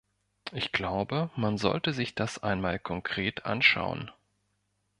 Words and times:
Ich 0.51 0.71
glaube, 0.71 1.29
man 1.35 1.59
sollte 1.59 1.93
sich 1.93 2.15
das 2.15 2.41
einmal 2.41 2.79
konkret 2.79 3.45
anschauen. 3.45 4.09